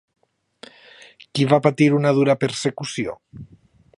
Qui 1.35 1.45
va 1.51 1.59
patir 1.67 1.91
una 1.99 2.15
dura 2.21 2.39
persecució? 2.47 3.17